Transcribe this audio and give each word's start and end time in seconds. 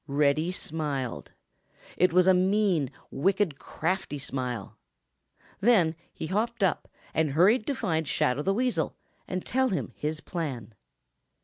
Reddy 0.07 0.51
smiled. 0.51 1.31
It 1.95 2.11
was 2.11 2.25
a 2.25 2.33
mean, 2.33 2.89
wicked, 3.11 3.59
crafty 3.59 4.17
smile. 4.17 4.75
Then 5.59 5.95
he 6.11 6.25
hopped 6.25 6.63
up 6.63 6.87
and 7.13 7.29
hurried 7.33 7.67
to 7.67 7.75
find 7.75 8.07
Shadow 8.07 8.41
the 8.41 8.51
Weasel 8.51 8.97
and 9.27 9.45
tell 9.45 9.69
him 9.69 9.93
his 9.95 10.19
plan. 10.19 10.73